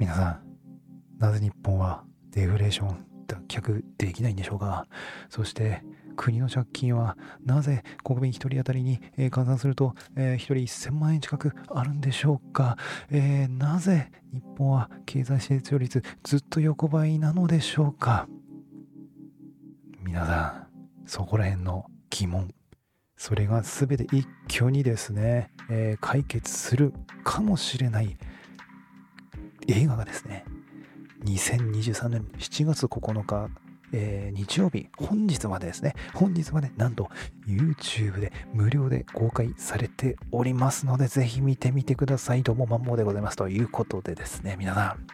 [0.00, 0.40] 皆さん、
[1.18, 4.86] なぜ日本はデフレーション脱却できないんでしょうか？
[5.28, 5.82] そして
[6.16, 12.78] 国の借金はなぜ国民1人当たりに、えー、換算すると、え、1人1000万円近くあるんでしょうか、
[13.10, 18.26] えー、なぜ日本は経済成長率ずっと横ばいなのでしょうか？
[20.02, 20.66] 皆さ
[21.04, 22.48] んそこら辺の疑問。
[23.18, 28.16] それが全て一挙にですね、え解決するかもしれない
[29.68, 30.44] 映画がですね
[31.24, 33.50] 2023年7月9日、
[33.92, 37.08] えー、日曜日、本日までですね、本日までなんと
[37.46, 42.42] YouTube で無料で公開されておりますので、ぜひ見てみてください。
[42.42, 43.36] どうも、マンモーでございます。
[43.36, 45.06] ということでですね、皆さん、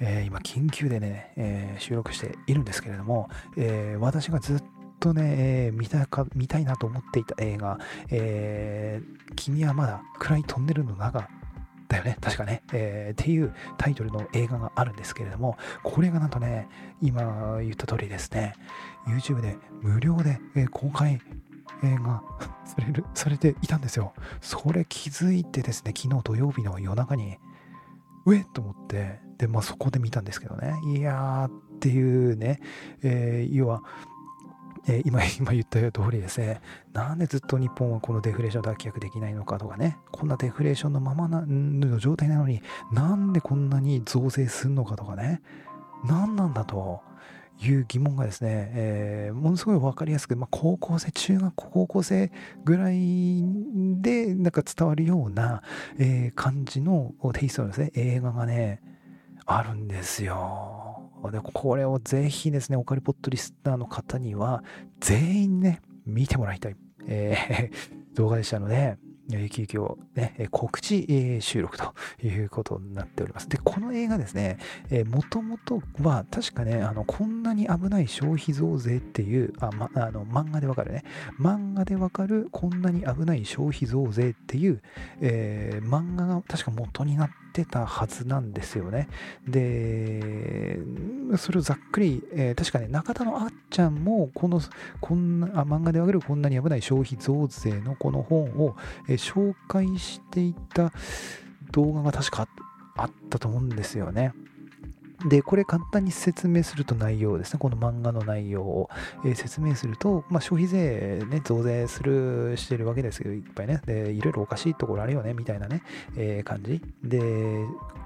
[0.00, 4.62] えー、今、緊急でね、えー、収録しているんですけれども、え私がずっ
[4.98, 5.34] とね、
[5.66, 7.78] えー、見たか見たいなと思っていた映画、
[8.10, 11.28] えー、君はまだ暗いトンネルの中
[11.90, 16.68] だよね、確かね、えー、っていうタイトルの映画があるんですけれども、これがなんとね、
[17.02, 18.54] 今言った通りですね、
[19.06, 21.20] YouTube で無料で、えー、公開
[21.82, 22.22] 映画
[22.64, 24.14] される、されていたんですよ。
[24.40, 27.38] それ気づいてですね、昨日土曜日の夜中に、
[28.24, 28.46] うえっ！
[28.52, 32.60] と思って、で、まあそこで見たんですけどね、いやーっていうね、
[33.02, 33.82] えー、要は、
[34.88, 36.60] え、今、 今言った通りですね、
[36.92, 45.42] なんでずっと日本はこのデフレーション脱却できないのかとかね、こんなデフレーションのままなの状態なのに、なんでこんなに増税するのかとかね、
[46.04, 47.02] 何なんだと
[47.62, 52.32] いう疑問がですね、えー、ものすごい分かりやすく、まあ、高校生、中学校、高校生
[52.64, 53.42] ぐらい
[54.00, 55.62] でなんか伝わるような、
[55.98, 58.80] えー、感じのテイストのですね、映画がね、
[59.44, 60.99] あるんですよ。
[61.30, 64.62] でこれをぜひですね、オカリポットリスナーの方には、
[65.00, 68.96] 全員ね、見てもらいたい、えー、 動画でしたので、
[69.48, 73.48] 急遽、ね、告知収録ということになっております。
[73.48, 74.58] で、この映画ですね、
[75.06, 81.04] もともとは確かね、あの、こんなに危ない消費増税っていう、あ、ま、あの、漫画でわかるね、
[81.38, 84.82] 漫画でわかるこんなに危ない消費増税っていう、
[85.20, 89.08] えー、漫画が確か元になってたはずなんですよね。
[89.46, 90.80] で、
[91.36, 94.60] それをざっくり、えー、確かね、中田のあっちゃんも、この、
[95.00, 98.76] こんな、あ漫画でわかるこんなに危ない消費増税のこの本を、
[99.08, 100.92] えー、紹介していた
[101.72, 102.48] 動画が確か
[102.96, 104.32] あったと思うんですよね。
[105.28, 108.90] で、これ簡単に説明すると内容ですね、この漫画の内容を、
[109.24, 115.82] えー、説明すると、まあ、消費税ね、増税する、してるわけですけど、いっぱいね、で、いろいろおかしいところあるよね、みたいなね、
[116.16, 116.80] えー、感じ。
[117.04, 117.20] で、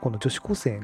[0.00, 0.80] この女子高生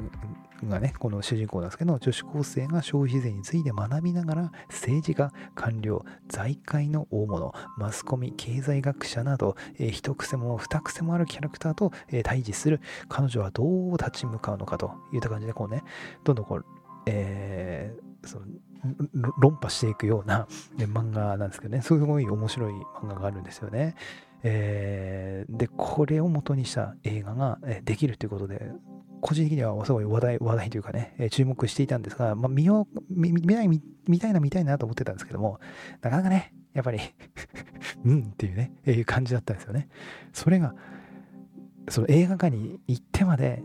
[0.64, 15.82] がね、この主人公なんですけど、女子高生が消費税について学びながら、政治家、官僚、財界の大物、マスコミ、経済学者など、えー、一癖も二癖もあるキャラクターと、えー、対峙する、彼女はどう立ち向かうのかといった感じで、こうね、
[16.24, 16.64] どんどんこう、
[17.06, 18.46] えー、その
[19.38, 20.46] 論破していくような、
[20.76, 22.72] ね、漫画なんですけどね、すごい面白い
[23.02, 23.94] 漫画があるんですよね。
[24.42, 28.70] えー、で、これを元にした映画ができるということで、
[29.26, 33.80] 個人的にはすごい話題、話題というかね、え注目していたんですが、まあ、見よう、見見ない、見
[34.20, 35.58] たいな、見たいなと思ってたんですけども、
[36.00, 37.00] なかなかね、やっぱり
[38.06, 39.88] うんっていうね、えいう感じだったんですよね。
[40.32, 40.76] それが、
[41.88, 43.64] その映画館に行ってまで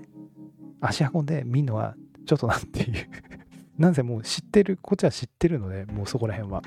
[0.79, 1.95] 足運んで見るのは
[2.25, 2.95] ちょっとなんていう
[3.77, 6.63] なんせもう知ってる、こっちは知ってるので、もうそこら辺は。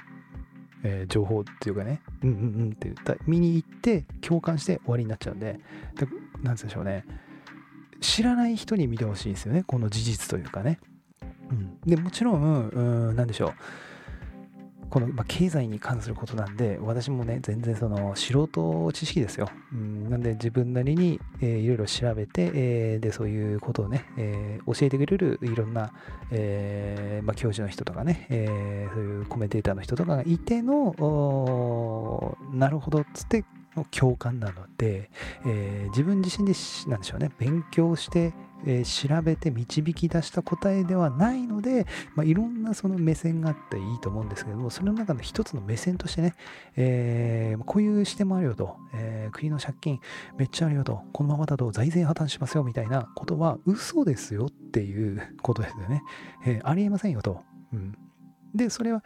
[0.87, 5.59] えー、情報っていうかね、うんうんうんって言った見に行って共感して終わりになっちゃうんで、
[5.97, 6.07] で
[6.43, 7.07] なんでしょうね、
[8.01, 10.79] 知らない人に見てほしいんですよね、この事実というかね。
[11.51, 13.53] うん、でもちろん、うん、なんでしょう。
[14.91, 19.51] この、まあ、経済に関することなんで、私もね、全然その素人知識ですよ。
[19.73, 25.93] うん、なんで自分なりに、えー、いろいろ調べて、えー、で、そういうことをね、えー、教えてくれるいろんな、
[26.31, 33.45] えーまあ、教授の人とかね、えー、そういうコメンテーターの人とかがいての、なるほどっつって
[33.91, 35.11] 共感なので、
[35.47, 36.55] えー、自分自身で
[36.89, 38.33] なんでしょうね勉強して、
[38.67, 46.35] えー、調べて導き出した答えではないので、まあ、いろんなその目線があっていいと思うんですけどもそれの中の一つの目線としてね、
[46.77, 50.01] えー、こういう視点もあるよと、え国の借金
[50.37, 56.03] めっちゃあるよとこのままだと財政破綻しますよみたいなことは嘘ですよっていうことですよね、
[56.47, 57.97] えありえませんよと、うん、
[58.55, 59.05] で、それは、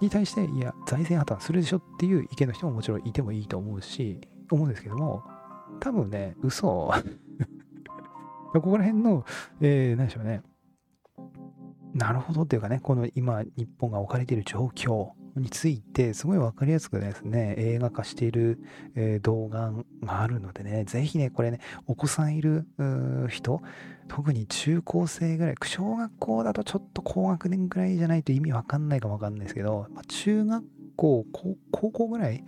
[0.00, 5.22] に対して、いや、財政破綻するでしょっていう意見の人ももちろんいてもいいと思うし、思うんですけども、
[5.80, 6.92] 多分ね、嘘
[8.52, 9.24] ここら辺の、
[9.60, 10.42] えー、何でしょうね。
[11.94, 18.58] なるほどっていうかね、この今、日本が置かれている状況、についてすごい分かりやすくですね映画化している、
[18.94, 22.66] え、動画があるのでねぜひねこれねお子さんいる
[23.28, 23.60] 人
[24.08, 30.64] 特に中高生ぐらい小学校だとちょっと高学年ぐらいじゃないと意味わかんないかもわかんないですけど、まあ、中学
[30.96, 31.24] 校
[31.70, 32.44] 高校ぐらい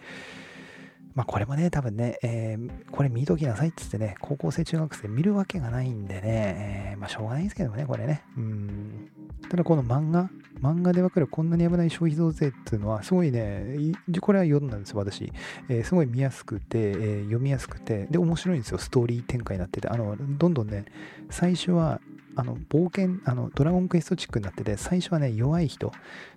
[1.14, 8.22] まあこれもね、多分ね、えー、これ見ときなさいっつってね、高校生、中学生見るわけがないんでね、えー、まあしょうがないんですけどもね、これね。
[8.36, 9.10] うん。
[9.50, 10.30] ただこの漫画、
[10.62, 13.76] 漫画でわかるこんなに危ない消費増税っていうのは、すごいね、
[14.20, 15.32] これは読んだんですよ、私。
[15.68, 19.88] えー、すごい見やすくて、えー、読みやすくて、で、面白いんですよ、ストーリー展開になってて。
[19.88, 20.84] あの、どんどんね、
[21.30, 22.00] 最初は、
[22.36, 25.90] あの冒険あのドラゴンクエストチックになってて最初はね弱い人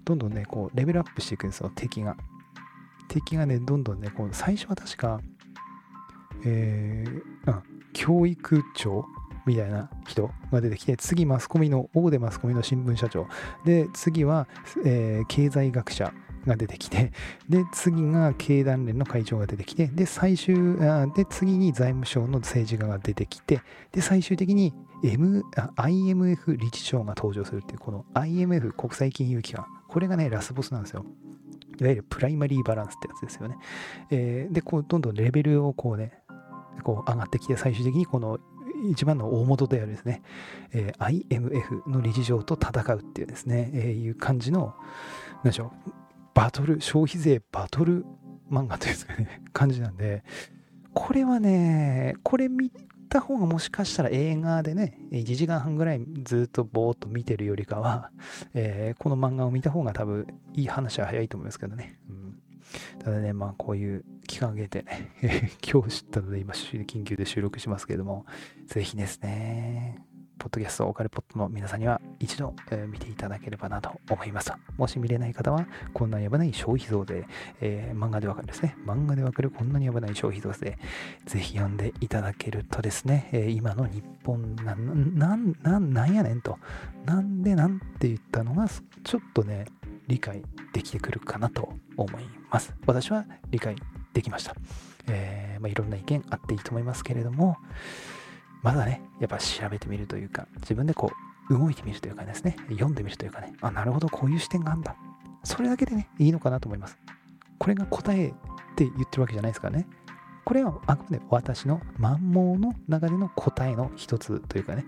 [0.03, 2.17] どんどんねこうレベルアップしていくんですよ敵が
[3.13, 5.21] 敵がね、どんどんね、こう最初は確か、
[6.45, 7.63] えー、うん、
[7.93, 9.05] 教育長
[9.45, 13.27] みたいな人が出てきて、次マスコミの、大手マスコミの新聞社長。
[13.65, 14.47] で、次は、
[14.85, 16.13] えー、経済学者
[16.45, 17.11] が出てきて、
[17.49, 23.61] で、次が経団連の会長が出てきて、で、最終、あで、次に財務省の政治家が出てきて、
[23.91, 24.73] で、最終的に
[25.03, 25.43] M、
[25.75, 29.65] IMF 理事長が登場するっていう、この IMF 国際金融機関。
[29.87, 31.05] これがね、ラスボスなんですよ。
[31.79, 33.55] いわゆるプライマリーバランスってやつですよね。
[34.11, 36.23] えー、で、こう、どんどんレベルをこうね、
[36.83, 38.39] こう上がってきて、最終的にこの
[38.91, 40.21] 一番の大元であるですね、
[40.71, 44.73] えー、IMF の理事長と戦うっていうですね、えー、いう感じの、
[45.43, 45.91] 何でしょう、
[46.33, 48.05] バトル、消費税バトル
[48.51, 50.23] 漫画というんですかね、 感じなんで、
[50.93, 52.71] これはね、これ見
[53.09, 58.11] た方がもしかしたら映画でね、1時間半ぐらいずっとぼーっと見てるよりかは、
[58.53, 61.99] えー、この漫画を見た方が多分いい話は早いと思いますけどね。
[62.09, 62.22] うん、
[62.99, 65.11] ただね、まあこういう期間をげてね、
[65.61, 68.25] 今日知ったので今緊急で収録しますけれども、
[68.67, 70.03] ぜひですね、
[70.43, 74.51] ポッドキャストオカルポットの皆さんには一度、えー、見ていただければなと思います。
[74.77, 77.25] もし見れない方は、こんなに危ない消費増税、
[77.61, 78.75] えー、漫画でわかるですね。
[78.85, 80.77] 漫画でわかるこんなに危ない消費増税、
[81.25, 86.57] ぜひ読んでいただけるとですね、えー、今の日本な、な、な、なんやねんと、
[87.05, 89.65] なんでなんて言ったのが、ちょっとね、
[90.07, 92.73] 理解できてくるかなと思います。
[92.85, 93.75] 私は理解
[94.13, 94.55] できました。
[95.07, 97.57] えーまあ、いろんな意見あっていいと思いますけれども、
[98.61, 101.11] まだね、やっぱ調べてみるというか、自分でこ
[101.49, 104.95] う、動いてみるというかですね、読んでみるというかね、あ、なるほど、こういう視点があるんだ。
[105.43, 106.97] それだけでね、いいのかなと思います。
[107.59, 108.31] これが答えっ
[108.75, 109.87] て言ってるわけじゃないですからね。
[110.45, 114.85] これはあくまで私の満盲の中での答えの一つというかね、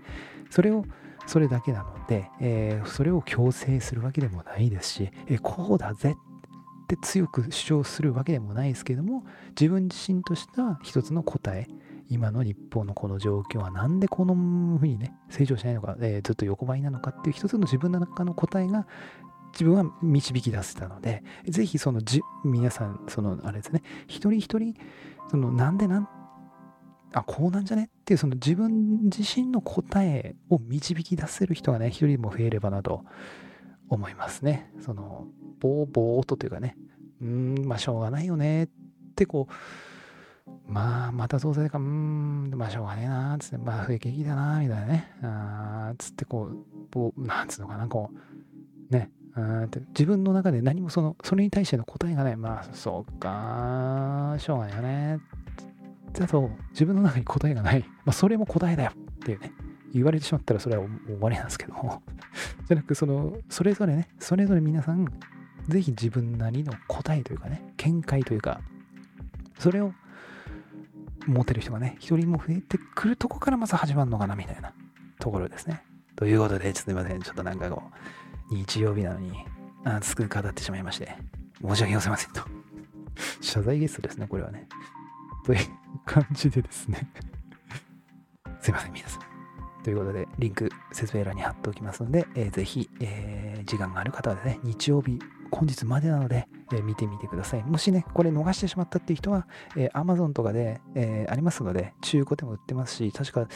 [0.50, 0.84] それを、
[1.26, 11.66] それだけなので、えー、それを強制するわけでもないですし、えー、こうだぜって強く主張するわけでもないですけども、自分自身とした一つの答え、
[12.08, 14.34] 今の日本のこの状況はなんでこの
[14.78, 18.86] ふうにね、成長しないのか、えー、ずっと横ばいなのかっていう一つの自分の中の答えが
[19.52, 24.74] 自分は導き出せたので、ぜひそのじ皆さん、そのあれですね、一人一人、
[25.30, 26.08] そのなんでなん、
[27.18, 27.84] あ、こうなんじゃね？
[27.84, 33.04] っていうその自分自身の答えを導き出せる人がね、一人も増えればなと
[33.88, 34.70] 思いますね。
[34.80, 35.26] その、
[35.60, 36.76] ぼーぼーとというかね、
[37.22, 38.68] うん、まあしょうがないよねっ
[39.14, 39.52] てこう、
[40.68, 45.12] まあ、また増税か、うん、まあ、しょうがねえな、つって、まあ、増え景気だな、みたいなね。
[45.22, 46.50] あつって、こ
[46.94, 48.10] う、なんつうのかな、こ
[48.90, 49.10] う、ね。
[49.64, 52.36] って自分の中で何もその、それに対しての答えがない。
[52.36, 55.18] まあ、そうか、しょうがないよね。
[56.12, 57.80] だと、自分の中に答えがない。
[58.04, 59.52] まあ、それも答えだよっていうね。
[59.92, 62.02] 言われてしまったらそれは終わりなんですけども。
[62.66, 65.06] じゃなく、その、それぞれね、それぞれ皆さん、
[65.68, 68.60] ぜひ自分なりの答えというかね、見解というか、
[69.58, 69.92] それを
[71.26, 74.72] 持てる人がね、一人も増えてくるとこからまず始まるのかな、みたいな
[75.18, 75.82] ところですね。
[76.14, 77.20] ということで、すみません。
[77.20, 77.82] ちょっとなんかこ
[78.50, 79.32] う、日曜日なのに、
[79.84, 81.16] 熱く語ってしまいまして、
[81.62, 82.42] 申し訳ございませんと。
[83.40, 84.68] 謝罪ゲストですね、これはね。
[85.46, 85.66] という
[86.04, 87.08] 感じでですね
[88.60, 89.22] すいません、皆さん。
[89.84, 95.20] ということで、リンク説明欄に貼っておきますので、えー、ぜひ、えー、時間がある方はですね、日曜日
[95.52, 97.62] 本日までなので、えー、見てみてください。
[97.62, 103.46] もしね、これ逃してしまったっていう人は、えー、Amazon とかで、えー、ありますので、中古でも売ってますし、確か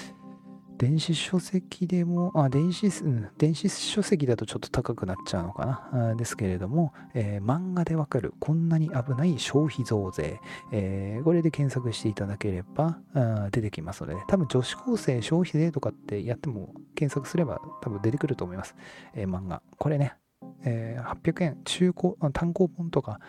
[0.81, 6.15] 電子書籍でも、あ、電子、うん、電子書籍だとちょっと高くなっちゃうのかな。
[6.15, 10.41] ですけれども、えー、漫画でわかる、こんなに危ない消費増税、
[10.73, 18.75] えー、これで検索していただければあ出てきますので、多分女子高生消費税とかってやっても検索すれば多分出てくると思います。
[19.15, 19.61] えー、漫画。
[19.77, 20.15] これね、
[20.65, 23.21] え、800円、中古、単行本とか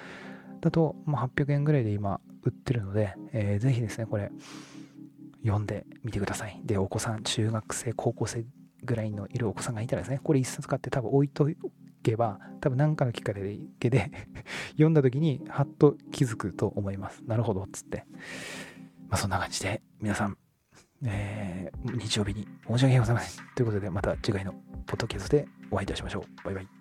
[0.62, 4.31] だと、まあ、800円ぐらいで今売ってるので、えー、ぜひですね、これ、
[5.43, 6.60] 読んでみてください。
[6.63, 8.45] で、お子さん、中学生、高校生
[8.83, 11.50] ぐらいのいるお子さんがいたらですね、これ一冊買って多分置いと
[12.03, 14.12] けば、多分何かのきっかけで
[14.71, 17.24] 読んだ時にハッと気づくと思います。
[17.25, 18.05] なるほど、つって。
[19.10, 20.38] まあそんな感じで、皆さん、
[21.03, 23.45] えー、日曜日に申し訳ございません。
[23.55, 24.53] ということで、また次回の
[24.86, 26.45] ポッドキャストでお会いいたしましょう。
[26.45, 26.80] バイバイ。